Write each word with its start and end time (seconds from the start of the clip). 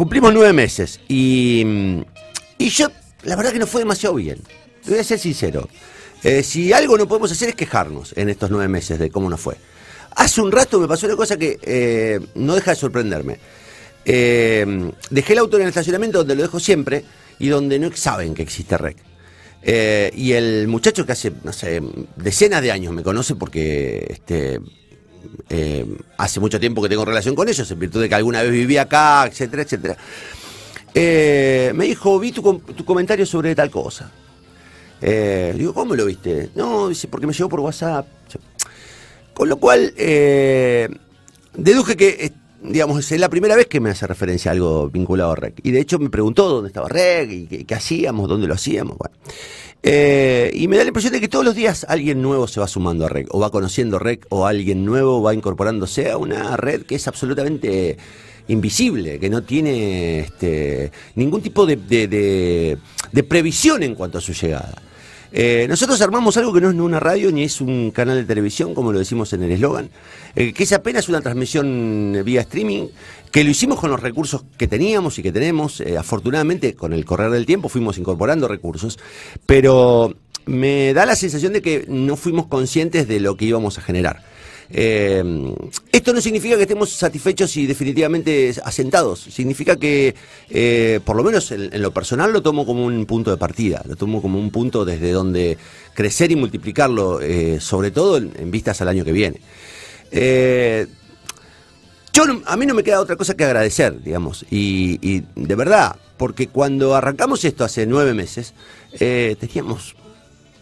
cumplimos 0.00 0.32
nueve 0.32 0.54
meses 0.54 0.98
y, 1.08 1.62
y 2.56 2.70
yo, 2.70 2.88
la 3.22 3.36
verdad 3.36 3.52
que 3.52 3.58
no 3.58 3.66
fue 3.66 3.82
demasiado 3.82 4.14
bien. 4.14 4.38
Te 4.82 4.92
voy 4.92 5.00
a 5.00 5.04
ser 5.04 5.18
sincero. 5.18 5.68
Eh, 6.24 6.42
si 6.42 6.72
algo 6.72 6.96
no 6.96 7.06
podemos 7.06 7.30
hacer 7.30 7.50
es 7.50 7.54
quejarnos 7.54 8.14
en 8.16 8.30
estos 8.30 8.50
nueve 8.50 8.66
meses 8.66 8.98
de 8.98 9.10
cómo 9.10 9.28
nos 9.28 9.42
fue. 9.42 9.56
Hace 10.16 10.40
un 10.40 10.52
rato 10.52 10.80
me 10.80 10.88
pasó 10.88 11.04
una 11.04 11.16
cosa 11.16 11.36
que 11.36 11.58
eh, 11.60 12.18
no 12.34 12.54
deja 12.54 12.70
de 12.70 12.76
sorprenderme. 12.78 13.36
Eh, 14.06 14.90
dejé 15.10 15.34
el 15.34 15.40
auto 15.40 15.58
en 15.58 15.64
el 15.64 15.68
estacionamiento 15.68 16.16
donde 16.16 16.34
lo 16.34 16.42
dejo 16.44 16.58
siempre 16.58 17.04
y 17.38 17.48
donde 17.48 17.78
no 17.78 17.94
saben 17.94 18.32
que 18.32 18.40
existe 18.40 18.78
REC. 18.78 18.96
Y 20.16 20.32
el 20.32 20.66
muchacho 20.66 21.04
que 21.04 21.12
hace, 21.12 21.30
decenas 22.16 22.62
de 22.62 22.72
años 22.72 22.94
me 22.94 23.02
conoce 23.02 23.34
porque 23.34 24.06
este, 24.08 24.60
eh, 25.48 25.86
hace 26.16 26.40
mucho 26.40 26.60
tiempo 26.60 26.82
que 26.82 26.88
tengo 26.88 27.04
relación 27.04 27.34
con 27.34 27.48
ellos, 27.48 27.70
en 27.70 27.78
virtud 27.78 28.00
de 28.00 28.08
que 28.08 28.14
alguna 28.14 28.42
vez 28.42 28.52
viví 28.52 28.76
acá, 28.76 29.26
etcétera, 29.26 29.62
etcétera. 29.62 29.96
Eh, 30.94 31.72
me 31.74 31.84
dijo, 31.86 32.18
vi 32.18 32.32
tu, 32.32 32.58
tu 32.58 32.84
comentario 32.84 33.24
sobre 33.26 33.54
tal 33.54 33.70
cosa. 33.70 34.10
Eh, 35.00 35.54
digo, 35.56 35.72
¿cómo 35.72 35.94
lo 35.94 36.04
viste? 36.04 36.50
No, 36.54 36.88
dice, 36.88 37.08
porque 37.08 37.26
me 37.26 37.32
llegó 37.32 37.48
por 37.48 37.60
WhatsApp. 37.60 38.06
Con 39.32 39.48
lo 39.48 39.56
cual, 39.56 39.94
eh, 39.96 40.88
deduje 41.54 41.96
que, 41.96 42.32
digamos, 42.72 43.10
es 43.10 43.20
la 43.20 43.28
primera 43.28 43.56
vez 43.56 43.66
que 43.66 43.80
me 43.80 43.90
hace 43.90 44.06
referencia 44.06 44.50
a 44.50 44.54
algo 44.54 44.88
vinculado 44.88 45.32
a 45.32 45.36
REC. 45.36 45.60
Y 45.62 45.70
de 45.70 45.80
hecho 45.80 45.98
me 45.98 46.10
preguntó 46.10 46.48
dónde 46.48 46.68
estaba 46.68 46.88
REC 46.88 47.30
y 47.30 47.64
qué, 47.64 47.74
hacíamos, 47.74 48.28
dónde 48.28 48.46
lo 48.46 48.54
hacíamos. 48.54 48.96
Bueno. 48.98 49.14
Eh, 49.82 50.50
y 50.54 50.68
me 50.68 50.76
da 50.76 50.82
la 50.84 50.88
impresión 50.88 51.12
de 51.14 51.20
que 51.20 51.28
todos 51.28 51.44
los 51.44 51.54
días 51.54 51.86
alguien 51.88 52.20
nuevo 52.20 52.46
se 52.46 52.60
va 52.60 52.68
sumando 52.68 53.06
a 53.06 53.08
REC, 53.08 53.28
o 53.30 53.40
va 53.40 53.50
conociendo 53.50 53.98
REC, 53.98 54.26
o 54.28 54.46
alguien 54.46 54.84
nuevo 54.84 55.22
va 55.22 55.32
incorporándose 55.34 56.10
a 56.10 56.16
una 56.18 56.56
red 56.56 56.82
que 56.82 56.96
es 56.96 57.08
absolutamente 57.08 57.96
invisible, 58.48 59.18
que 59.18 59.30
no 59.30 59.42
tiene 59.42 60.20
este, 60.20 60.90
ningún 61.14 61.40
tipo 61.40 61.64
de- 61.66 61.76
de- 61.76 62.76
de 63.10 63.22
previsión 63.22 63.82
en 63.82 63.94
cuanto 63.94 64.18
a 64.18 64.20
su 64.20 64.32
llegada. 64.32 64.82
Eh, 65.32 65.66
nosotros 65.68 66.00
armamos 66.00 66.36
algo 66.36 66.52
que 66.52 66.60
no 66.60 66.70
es 66.70 66.74
ni 66.74 66.80
una 66.80 66.98
radio 66.98 67.30
ni 67.30 67.44
es 67.44 67.60
un 67.60 67.90
canal 67.90 68.16
de 68.16 68.24
televisión, 68.24 68.74
como 68.74 68.92
lo 68.92 68.98
decimos 68.98 69.32
en 69.32 69.42
el 69.42 69.52
eslogan, 69.52 69.90
eh, 70.34 70.52
que 70.52 70.64
es 70.64 70.72
apenas 70.72 71.08
una 71.08 71.20
transmisión 71.20 72.20
vía 72.24 72.40
streaming, 72.40 72.88
que 73.30 73.44
lo 73.44 73.50
hicimos 73.50 73.78
con 73.78 73.90
los 73.90 74.00
recursos 74.00 74.44
que 74.58 74.66
teníamos 74.66 75.18
y 75.18 75.22
que 75.22 75.32
tenemos. 75.32 75.80
Eh, 75.80 75.96
afortunadamente, 75.96 76.74
con 76.74 76.92
el 76.92 77.04
correr 77.04 77.30
del 77.30 77.46
tiempo 77.46 77.68
fuimos 77.68 77.98
incorporando 77.98 78.48
recursos, 78.48 78.98
pero 79.46 80.14
me 80.46 80.92
da 80.94 81.06
la 81.06 81.16
sensación 81.16 81.52
de 81.52 81.62
que 81.62 81.84
no 81.88 82.16
fuimos 82.16 82.46
conscientes 82.46 83.08
de 83.08 83.20
lo 83.20 83.36
que 83.36 83.46
íbamos 83.46 83.78
a 83.78 83.82
generar. 83.82 84.22
Eh, 84.72 85.22
esto 85.90 86.12
no 86.12 86.20
significa 86.20 86.56
que 86.56 86.62
estemos 86.62 86.90
satisfechos 86.90 87.56
y 87.56 87.66
definitivamente 87.66 88.54
asentados. 88.64 89.20
Significa 89.20 89.76
que, 89.76 90.14
eh, 90.48 91.00
por 91.04 91.16
lo 91.16 91.24
menos 91.24 91.50
en, 91.50 91.82
lo 91.82 91.90
personal, 91.92 92.32
lo 92.32 92.42
tomo 92.42 92.64
como 92.64 92.84
un 92.84 93.06
punto 93.06 93.30
de 93.30 93.36
partida. 93.36 93.82
Lo 93.86 93.96
tomo 93.96 94.22
como 94.22 94.38
un 94.38 94.50
punto 94.50 94.84
desde 94.84 95.10
donde 95.10 95.58
crecer 95.94 96.30
y 96.30 96.36
multiplicarlo, 96.36 97.20
eh, 97.20 97.58
sobre 97.60 97.90
todo 97.90 98.16
en, 98.16 98.50
vistas 98.50 98.80
al 98.80 98.88
año 98.88 99.04
que 99.04 99.12
viene. 99.12 99.40
Yo 102.12 102.24
a 102.44 102.56
mí 102.56 102.66
no 102.66 102.74
me 102.74 102.82
queda 102.82 103.00
otra 103.00 103.16
cosa 103.16 103.36
que 103.36 103.44
agradecer, 103.44 104.02
digamos, 104.02 104.44
y, 104.50 104.98
y 105.00 105.22
de 105.36 105.54
verdad, 105.54 105.96
porque 106.20 106.48
cuando 106.48 106.94
arrancamos 106.94 107.46
esto 107.46 107.64
hace 107.64 107.86
nueve 107.86 108.12
meses, 108.12 108.52
eh, 108.98 109.36
teníamos 109.40 109.96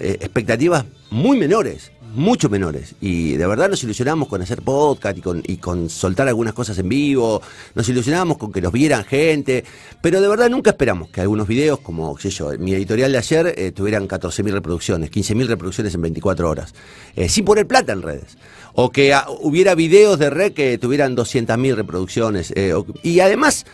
eh, 0.00 0.18
expectativas 0.20 0.84
muy 1.10 1.38
menores, 1.38 1.92
mucho 2.14 2.48
menores. 2.48 2.94
Y 3.00 3.36
de 3.36 3.46
verdad 3.46 3.68
nos 3.68 3.82
ilusionamos 3.84 4.28
con 4.28 4.42
hacer 4.42 4.62
podcast 4.62 5.18
y 5.44 5.56
con, 5.58 5.90
soltar 5.90 6.28
algunas 6.28 6.54
cosas 6.54 6.78
en 6.78 6.88
vivo, 6.88 7.40
nos 7.74 7.88
ilusionábamos 7.88 8.38
con 8.38 8.52
que 8.52 8.60
nos 8.60 8.72
vieran 8.72 9.04
gente, 9.04 9.64
pero 10.00 10.20
de 10.20 10.28
verdad 10.28 10.50
nunca 10.50 10.70
esperamos 10.70 11.10
que 11.10 11.20
algunos 11.20 11.46
videos, 11.46 11.80
como 11.80 12.14
qué 12.16 12.22
sé 12.22 12.30
yo, 12.30 12.50
mi 12.58 12.74
editorial 12.74 13.12
de 13.12 13.18
ayer, 13.18 13.54
eh, 13.56 13.72
tuvieran 13.72 14.08
14.000 14.08 14.52
reproducciones, 14.52 15.10
15.000 15.10 15.46
reproducciones 15.46 15.94
en 15.94 16.02
24 16.02 16.48
horas, 16.48 16.74
eh, 17.16 17.28
sin 17.28 17.44
poner 17.44 17.66
plata 17.66 17.92
en 17.92 18.02
redes. 18.02 18.38
O 18.72 18.90
que 18.90 19.12
ah, 19.12 19.26
hubiera 19.40 19.74
videos 19.74 20.18
de 20.18 20.30
red 20.30 20.52
que 20.52 20.78
tuvieran 20.78 21.16
200.000 21.16 21.74
reproducciones. 21.74 22.52
eh, 22.54 22.72
y 23.02 23.20
además, 23.20 23.66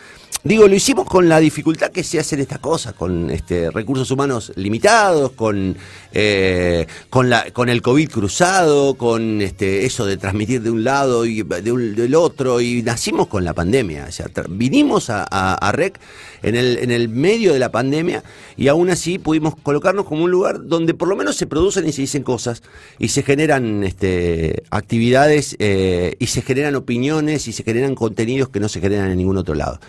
digo, 0.43 0.67
lo 0.67 0.75
hicimos 0.75 1.05
con 1.05 1.27
la 1.27 1.39
dificultad 1.39 1.91
que 1.91 2.03
se 2.03 2.19
hacen 2.19 2.39
estas 2.39 2.59
cosas, 2.59 2.93
con 2.93 3.29
este, 3.29 3.69
recursos 3.71 4.09
humanos 4.11 4.51
limitados, 4.55 5.31
con, 5.33 5.75
eh, 6.13 6.87
con, 7.09 7.69
el 7.69 7.81
COVID 7.81 8.09
cruzado, 8.09 8.95
con 8.95 9.41
este, 9.41 9.85
eso 9.85 10.05
de 10.05 10.17
transmitir 10.17 10.61
de 10.61 10.71
un 10.71 10.83
lado 10.83 11.25
y 11.25 11.43
de 11.43 11.71
un- 11.71 11.95
del 11.95 12.15
otro, 12.15 12.61
y 12.61 12.81
nacimos 12.83 13.27
con 13.27 13.43
la 13.43 13.53
pandemia. 13.53 14.05
O 14.07 14.11
sea, 14.11 14.27
vinimos 14.49 15.09
a 15.09 15.71
REC 15.73 15.99
en 16.43 16.55
el, 16.55 16.77
en 16.79 16.91
el 16.91 17.09
medio 17.09 17.53
de 17.53 17.59
la 17.59 17.71
pandemia 17.71 18.23
y 18.55 18.67
aún 18.67 18.89
así 18.89 19.19
pudimos 19.19 19.55
colocarnos 19.61 20.05
como 20.05 20.23
un 20.23 20.31
lugar 20.31 20.65
donde 20.67 20.93
por 20.93 21.07
lo 21.07 21.15
menos 21.15 21.35
se 21.35 21.47
producen 21.47 21.87
y 21.87 21.91
se 21.91 22.01
dicen 22.01 22.23
cosas 22.23 22.63
y 22.99 23.09
se 23.09 23.23
generan 23.23 23.83
este, 23.83 24.63
actividades 24.69 25.55
eh, 25.59 26.15
y 26.19 26.27
se 26.27 26.41
generan 26.41 26.75
opiniones 26.75 27.47
y 27.47 27.53
se 27.53 27.63
generan 27.63 27.95
contenidos 27.95 28.49
que 28.49 28.59
no 28.59 28.69
se 28.69 28.79
generan 28.81 29.11
en 29.11 29.17
ningún 29.17 29.37
otro 29.37 29.55
lado. 29.55 29.79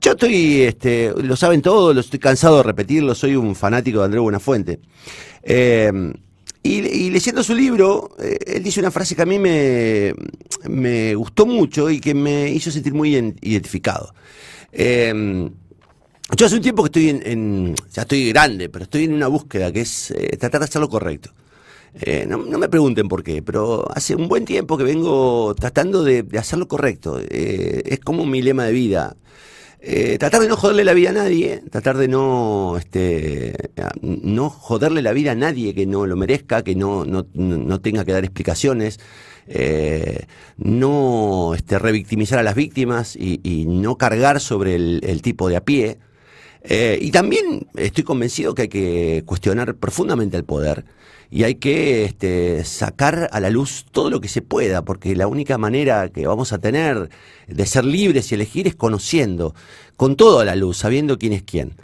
Yo 0.00 0.12
estoy, 0.12 0.62
este, 0.62 1.12
lo 1.16 1.34
saben 1.36 1.62
todos, 1.62 1.94
lo 1.94 2.00
estoy 2.00 2.18
cansado 2.20 2.58
de 2.58 2.62
repetirlo, 2.62 3.14
soy 3.14 3.34
un 3.34 3.56
fanático 3.56 3.98
de 3.98 4.04
Andrés 4.04 4.22
Buenafuente. 4.22 4.78
Eh, 5.42 5.90
y, 6.62 7.10
leyendo 7.10 7.42
su 7.42 7.54
libro, 7.54 8.10
eh, 8.18 8.38
él 8.46 8.62
dice 8.62 8.80
una 8.80 8.90
frase 8.90 9.14
que 9.14 9.22
a 9.22 9.26
mí 9.26 9.38
me, 9.38 10.14
me 10.68 11.14
gustó 11.14 11.46
mucho 11.46 11.90
y 11.90 12.00
que 12.00 12.14
me 12.14 12.50
hizo 12.50 12.70
sentir 12.70 12.92
muy 12.92 13.12
ident- 13.14 13.38
identificado. 13.40 14.12
Eh, 14.72 15.48
yo 16.36 16.46
hace 16.46 16.56
un 16.56 16.62
tiempo 16.62 16.82
que 16.82 16.88
estoy 16.88 17.22
en, 17.24 17.74
ya 17.92 18.02
estoy 18.02 18.28
grande, 18.30 18.68
pero 18.68 18.84
estoy 18.84 19.04
en 19.04 19.14
una 19.14 19.28
búsqueda 19.28 19.72
que 19.72 19.82
es 19.82 20.10
eh, 20.10 20.36
tratar 20.36 20.60
de 20.60 20.64
hacer 20.64 20.80
lo 20.80 20.88
correcto. 20.88 21.30
Eh, 22.00 22.26
no, 22.28 22.38
me 22.38 22.68
pregunten 22.68 23.08
por 23.08 23.22
qué, 23.22 23.42
pero 23.42 23.86
hace 23.94 24.14
un 24.16 24.28
buen 24.28 24.44
tiempo 24.44 24.76
que 24.76 24.84
vengo 24.84 25.54
tratando 25.54 26.02
de, 26.04 26.24
de 26.24 26.38
hacer 26.38 26.58
lo 26.58 26.68
correcto. 26.68 27.18
Es 27.30 28.00
como 28.00 28.26
mi 28.26 28.42
lema 28.42 28.64
de 28.64 28.72
vida. 28.72 29.16
Eh, 29.80 30.16
tratar 30.18 30.40
de 30.40 30.48
no 30.48 30.56
joderle 30.56 30.84
la 30.84 30.94
vida 30.94 31.10
a 31.10 31.12
nadie, 31.12 31.62
tratar 31.70 31.96
de 31.96 32.08
no, 32.08 32.76
este, 32.78 33.54
no 34.02 34.50
joderle 34.50 35.02
la 35.02 35.12
vida 35.12 35.32
a 35.32 35.34
nadie 35.34 35.74
que 35.74 35.86
no 35.86 36.06
lo 36.06 36.16
merezca, 36.16 36.64
que 36.64 36.74
no, 36.74 37.04
no, 37.04 37.26
no- 37.34 37.80
tenga 37.80 38.04
que 38.04 38.12
dar 38.12 38.24
explicaciones, 38.24 38.98
eh, 39.46 40.26
no 40.56 41.52
este, 41.54 41.78
revictimizar 41.78 42.38
a 42.38 42.42
las 42.42 42.54
víctimas 42.56 43.14
y, 43.16 43.40
y 43.44 43.66
no 43.66 43.96
cargar 43.96 44.40
sobre 44.40 44.74
el, 44.76 45.00
el 45.04 45.22
tipo 45.22 45.48
de 45.48 45.56
a 45.56 45.64
pie. 45.64 45.98
Eh, 46.68 46.98
y 47.00 47.10
también 47.12 47.68
estoy 47.76 48.02
convencido 48.02 48.54
que 48.54 48.62
hay 48.62 48.68
que 48.68 49.22
cuestionar 49.24 49.76
profundamente 49.76 50.36
el 50.36 50.44
poder 50.44 50.84
y 51.30 51.44
hay 51.44 51.56
que 51.56 52.04
este, 52.04 52.64
sacar 52.64 53.28
a 53.32 53.40
la 53.40 53.50
luz 53.50 53.86
todo 53.90 54.10
lo 54.10 54.20
que 54.20 54.28
se 54.28 54.42
pueda, 54.42 54.84
porque 54.84 55.14
la 55.16 55.26
única 55.26 55.58
manera 55.58 56.08
que 56.08 56.26
vamos 56.26 56.52
a 56.52 56.58
tener 56.58 57.08
de 57.46 57.66
ser 57.66 57.84
libres 57.84 58.30
y 58.30 58.34
elegir 58.34 58.66
es 58.66 58.74
conociendo, 58.74 59.54
con 59.96 60.16
todo 60.16 60.40
a 60.40 60.44
la 60.44 60.56
luz, 60.56 60.78
sabiendo 60.78 61.18
quién 61.18 61.32
es 61.32 61.42
quién. 61.42 61.74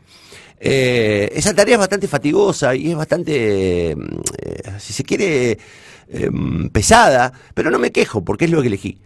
Eh, 0.60 1.32
esa 1.34 1.54
tarea 1.54 1.74
es 1.74 1.80
bastante 1.80 2.06
fatigosa 2.06 2.74
y 2.76 2.90
es 2.90 2.96
bastante, 2.96 3.96
mm, 3.96 4.20
eh, 4.38 4.72
si 4.78 4.92
se 4.92 5.02
quiere, 5.02 5.58
eh, 6.08 6.30
pesada, 6.72 7.32
pero 7.54 7.70
no 7.70 7.78
me 7.78 7.90
quejo 7.90 8.24
porque 8.24 8.44
es 8.44 8.50
lo 8.50 8.62
que 8.62 8.68
elegí. 8.68 8.98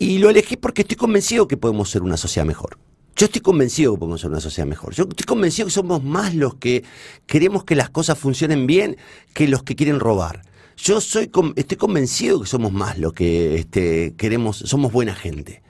Y 0.00 0.18
lo 0.18 0.30
elegí 0.30 0.56
porque 0.56 0.82
estoy 0.82 0.96
convencido 0.96 1.48
que 1.48 1.56
podemos 1.56 1.90
ser 1.90 2.02
una 2.02 2.16
sociedad 2.16 2.46
mejor. 2.46 2.78
Yo 3.18 3.24
estoy 3.24 3.42
convencido 3.42 3.94
que 3.94 3.98
podemos 3.98 4.20
ser 4.20 4.30
una 4.30 4.38
sociedad 4.38 4.68
mejor. 4.68 4.94
Yo 4.94 5.02
estoy 5.02 5.26
convencido 5.26 5.66
que 5.66 5.72
somos 5.72 6.04
más 6.04 6.36
los 6.36 6.54
que 6.54 6.84
queremos 7.26 7.64
que 7.64 7.74
las 7.74 7.90
cosas 7.90 8.16
funcionen 8.16 8.68
bien 8.68 8.96
que 9.34 9.48
los 9.48 9.64
que 9.64 9.74
quieren 9.74 9.98
robar. 9.98 10.42
Yo 10.76 11.00
soy, 11.00 11.28
estoy 11.56 11.76
convencido 11.76 12.40
que 12.40 12.46
somos 12.46 12.70
más 12.72 12.96
los 12.96 13.12
que 13.14 13.56
este, 13.56 14.14
queremos, 14.16 14.58
somos 14.58 14.92
buena 14.92 15.16
gente. 15.16 15.62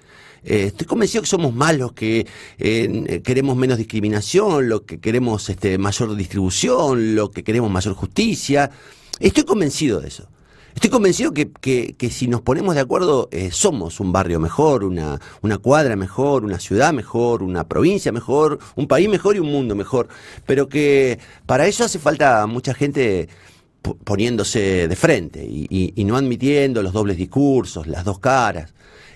Eh, 0.44 0.64
estoy 0.66 0.86
convencido 0.86 1.22
que 1.22 1.28
somos 1.30 1.54
más 1.54 1.74
los 1.78 1.92
que 1.92 2.26
queremos 3.24 3.56
menos 3.56 3.78
discriminación, 3.78 4.68
los 4.68 4.82
que 4.82 5.00
queremos 5.00 5.48
este, 5.48 5.78
mayor 5.78 6.14
distribución, 6.16 7.14
los 7.14 7.30
que 7.30 7.44
queremos 7.44 7.70
mayor 7.70 7.94
justicia. 7.94 8.70
Estoy 9.20 9.44
convencido 9.44 10.02
de 10.02 10.08
eso. 10.08 10.28
Estoy 10.78 10.90
convencido 10.90 11.32
que, 11.34 11.50
que- 11.60 11.96
que 11.98 12.08
si 12.08 12.28
nos 12.28 12.40
ponemos 12.40 12.76
de 12.76 12.80
acuerdo 12.80 13.28
eh, 13.32 13.50
somos 13.50 13.98
un 13.98 14.12
barrio 14.12 14.38
mejor, 14.38 14.84
una, 14.84 15.20
una 15.42 15.58
cuadra 15.58 15.96
mejor, 15.96 16.44
una 16.44 16.60
ciudad 16.60 16.92
mejor, 16.92 17.42
una 17.42 17.66
provincia 17.66 18.12
mejor, 18.12 18.60
un 18.76 18.86
país 18.86 19.08
mejor 19.08 19.34
y 19.34 19.40
un 19.40 19.50
mundo 19.50 19.74
mejor. 19.74 20.06
Pero 20.46 20.68
que 20.68 21.18
para 21.46 21.66
eso 21.66 21.82
hace 21.82 21.98
falta 21.98 22.46
mucha 22.46 22.74
gente 22.74 23.28
po- 23.82 23.96
poniéndose 23.96 24.86
de 24.86 24.94
frente 24.94 25.44
y, 25.44 25.66
y- 25.96 26.04
no 26.04 26.16
admitiendo 26.16 26.80
los 26.80 26.92
dobles 26.92 27.16
discursos, 27.16 27.88
las 27.88 28.04
dos 28.04 28.20
caras. 28.20 28.72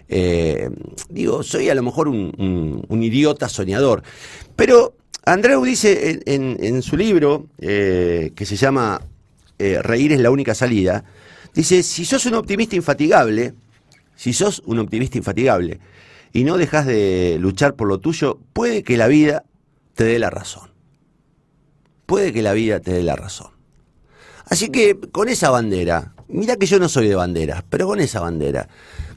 Eh, 0.09 0.69
digo, 1.11 1.45
soy 1.45 1.69
a 1.69 1.77
lo 1.77 1.85
mejor 1.85 2.09
un, 2.09 2.85
un- 2.89 3.03
idiota 3.05 3.49
soñador, 3.49 4.03
pero 4.57 4.97
Andreu 5.25 5.63
dice 5.65 6.19
en, 6.27 6.57
en- 6.59 6.83
su 6.83 6.97
libro, 6.97 7.47
eh, 7.61 8.33
que 8.35 8.47
se 8.47 8.57
llama 8.57 9.01
Reír 9.61 10.13
es 10.13 10.19
la 10.19 10.33
única 10.33 10.57
salida, 10.57 11.05
dice, 11.55 11.83
si 11.83 12.05
sos 12.05 12.27
un 12.27 12.35
optimista 12.35 12.77
infatigable, 12.77 13.55
si 14.17 14.33
sos 14.33 14.63
un 14.67 14.79
optimista 14.79 15.19
infatigable, 15.19 15.81
y 16.33 16.45
no 16.45 16.57
dejas 16.57 16.87
de 16.87 17.37
luchar 17.41 17.75
por 17.75 17.89
lo 17.89 17.99
tuyo, 17.99 18.39
puede 18.53 18.83
que 18.83 18.97
la 18.97 19.07
vida 19.07 19.45
te 19.95 20.05
dé 20.05 20.19
la 20.19 20.31
razón. 20.31 20.71
Puede 22.07 22.33
que 22.33 22.43
la 22.43 22.53
vida 22.53 22.81
te 22.81 22.93
dé 22.93 23.03
la 23.03 23.17
razón. 23.17 23.51
Así 24.47 24.71
que 24.71 24.99
con 24.99 25.29
esa 25.29 25.51
bandera, 25.51 26.15
mira 26.29 26.57
que 26.57 26.67
yo 26.67 26.79
no 26.79 26.89
soy 26.89 27.09
de 27.09 27.15
banderas, 27.15 27.65
pero 27.69 27.87
con 27.87 28.01
esa 28.01 28.21
bandera, 28.21 28.69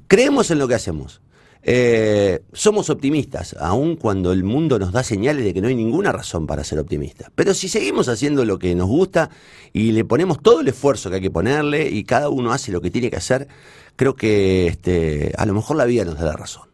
creemos 0.07 0.51
en 0.51 0.59
lo 0.59 0.67
que 0.67 0.75
hacemos. 0.75 1.21
Eh, 1.67 2.43
somos 2.53 2.91
optimistas, 2.91 3.55
aun 3.59 3.95
cuando 3.95 4.31
el 4.31 4.43
mundo 4.43 4.77
nos 4.77 4.91
da 4.91 5.01
señales 5.01 5.43
de 5.43 5.51
que 5.51 5.61
no 5.61 5.67
hay 5.67 5.73
ninguna 5.73 6.11
razón 6.11 6.45
para 6.45 6.63
ser 6.63 6.77
optimistas. 6.77 7.31
Pero 7.33 7.55
si 7.55 7.69
seguimos 7.69 8.07
haciendo 8.07 8.45
lo 8.45 8.59
que 8.59 8.75
nos 8.75 8.87
gusta 8.87 9.31
y 9.73 9.91
le 9.91 10.05
ponemos 10.05 10.43
todo 10.43 10.61
el 10.61 10.67
esfuerzo 10.67 11.09
que 11.09 11.15
hay 11.15 11.21
que 11.23 11.31
ponerle 11.31 11.89
y 11.89 12.03
cada 12.03 12.29
uno 12.29 12.53
hace 12.53 12.71
lo 12.71 12.81
que 12.81 12.91
tiene 12.91 13.09
que 13.09 13.17
hacer, 13.17 13.47
creo 13.95 14.15
que 14.15 14.67
este, 14.67 15.33
a 15.37 15.45
lo 15.47 15.55
mejor 15.55 15.77
la 15.77 15.85
vida 15.85 16.05
nos 16.05 16.19
da 16.19 16.25
la 16.25 16.33
razón. 16.33 16.69